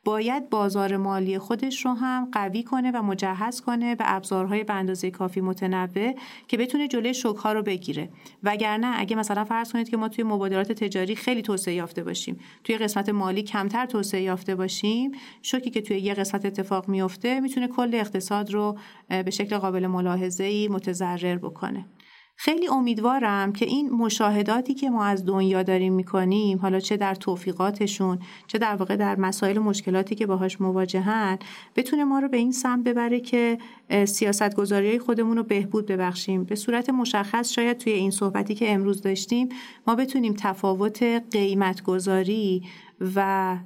باید 0.05 0.51
بازار 0.51 0.97
مالی 0.97 1.39
خودش 1.39 1.87
رو 1.87 1.93
هم 1.93 2.29
قوی 2.33 2.63
کنه 2.63 2.91
و 2.91 3.03
مجهز 3.03 3.61
کنه 3.61 3.95
به 3.95 4.05
ابزارهای 4.07 4.65
به 4.65 4.75
اندازه 4.75 5.11
کافی 5.11 5.41
متنوع 5.41 6.15
که 6.49 6.57
بتونه 6.57 6.89
جلوی 6.89 7.15
شوک 7.15 7.37
ها 7.37 7.53
رو 7.53 7.63
بگیره. 7.63 8.09
وگرنه 8.43 9.01
اگه 9.01 9.17
مثلا 9.17 9.45
فرض 9.45 9.73
کنید 9.73 9.89
که 9.89 9.97
ما 9.97 10.09
توی 10.09 10.25
مبادلات 10.25 10.73
تجاری 10.73 11.17
خیلی 11.17 11.43
توسعه 11.43 11.75
یافته 11.75 12.05
باشیم 12.05 12.41
توی 12.65 12.77
قسمت 12.77 13.09
مالی 13.09 13.43
کمتر 13.43 13.87
توسعه 13.87 14.23
یافته 14.23 14.55
باشیم 14.55 15.13
شوکی 15.43 15.71
که 15.71 15.81
توی 15.81 15.99
یه 15.99 16.15
قسمت 16.15 16.47
اتفاق 16.47 16.89
میفته 16.89 17.41
می‌تونه 17.41 17.69
کل 17.69 17.95
اقتصاد 17.95 18.51
رو 18.51 18.79
به 19.09 19.31
شکل 19.31 19.59
قابل 19.59 19.87
ملاحظه 19.87 20.45
ای 20.45 20.69
متضرر 20.69 21.37
بکنه. 21.37 21.87
خیلی 22.37 22.69
امیدوارم 22.69 23.53
که 23.53 23.67
این 23.67 23.91
مشاهداتی 23.91 24.75
که 24.75 24.91
ما 24.91 25.05
از 25.05 25.25
دنیا 25.25 25.63
داریم 25.63 25.93
می‌کنیم 25.93 26.59
حالا 26.59 26.81
چه 26.81 26.97
در 26.97 27.15
توفیقاتشون 27.15 28.19
چه 28.47 28.59
در 28.59 28.77
واقع 28.77 28.97
در 28.97 29.17
مسائل 29.17 29.59
مشکلاتی 29.59 30.15
که 30.15 30.27
باهاش 30.27 30.61
مواجهن 30.61 31.39
بتونه 31.77 32.05
ما 32.05 32.19
رو 32.19 32.29
به 32.29 32.37
این 32.37 32.53
سمت 32.53 32.85
ببره 32.85 33.21
که 33.21 33.59
سیاست 34.05 34.55
گذاری 34.55 34.99
خودمون 34.99 35.37
رو 35.37 35.43
بهبود 35.43 35.87
ببخشیم. 35.87 36.45
به 36.45 36.55
صورت 36.55 36.91
مشخص 36.91 37.53
شاید 37.53 37.79
توی 37.79 37.93
این 37.93 38.11
صحبتی 38.11 38.55
که 38.55 38.73
امروز 38.73 39.03
داشتیم 39.03 39.49
ما 39.87 39.95
بتونیم 39.95 40.35
تفاوت 40.39 41.03
قیمت 41.31 41.83
گذاری 41.83 42.63
و 43.01 43.57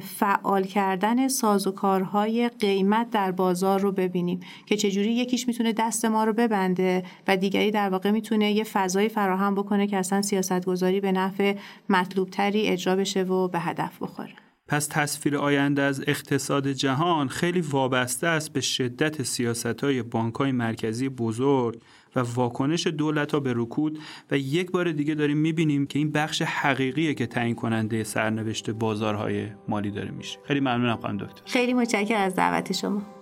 فعال 0.00 0.64
کردن 0.64 1.28
سازوکارهای 1.28 2.48
قیمت 2.48 3.10
در 3.10 3.32
بازار 3.32 3.80
رو 3.80 3.92
ببینیم 3.92 4.40
که 4.66 4.76
چجوری 4.76 5.12
یکیش 5.12 5.48
می‌تونه 5.48 5.72
دست 5.72 6.04
ما 6.04 6.24
رو 6.24 6.32
ببنده 6.32 7.04
و 7.28 7.36
دیگری 7.36 7.70
در 7.70 7.88
واقع 7.88 8.10
می‌تونه 8.10 8.52
یه 8.52 8.64
فضایی 8.64 9.08
فراهم 9.08 9.54
بکنه 9.54 9.86
که 9.86 9.96
اصلا 9.96 10.22
سیاست 10.22 10.64
گذاری 10.64 11.00
به 11.00 11.12
نفع 11.12 11.56
مطلوب 11.88 12.30
تری 12.30 12.68
اجرا 12.68 12.96
بشه 12.96 13.22
و 13.22 13.48
به 13.48 13.58
هدف 13.58 14.02
بخوره. 14.02 14.34
پس 14.68 14.86
تصویر 14.86 15.36
آینده 15.36 15.82
از 15.82 16.02
اقتصاد 16.06 16.68
جهان 16.68 17.28
خیلی 17.28 17.60
وابسته 17.60 18.26
است 18.26 18.52
به 18.52 18.60
شدت 18.60 19.22
سیاست 19.22 19.84
های 19.84 20.02
بانک 20.02 20.34
های 20.34 20.52
مرکزی 20.52 21.08
بزرگ 21.08 21.80
و 22.16 22.20
واکنش 22.20 22.86
دولت 22.86 23.32
ها 23.32 23.40
به 23.40 23.52
رکود 23.56 23.98
و 24.30 24.38
یک 24.38 24.70
بار 24.70 24.92
دیگه 24.92 25.14
داریم 25.14 25.36
می‌بینیم 25.36 25.86
که 25.86 25.98
این 25.98 26.12
بخش 26.12 26.42
حقیقیه 26.42 27.14
که 27.14 27.26
تعیین 27.26 27.54
کننده 27.54 28.04
سرنوشت 28.04 28.70
بازارهای 28.70 29.46
مالی 29.68 29.90
داره 29.90 30.10
میشه. 30.10 30.38
خیلی 30.44 30.60
ممنونم 30.60 30.96
خانم 30.96 31.16
دکتر. 31.16 31.42
خیلی 31.44 31.74
متشکرم 31.74 32.20
از 32.20 32.34
دعوت 32.34 32.72
شما. 32.72 33.21